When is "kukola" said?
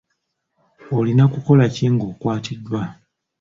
1.33-1.65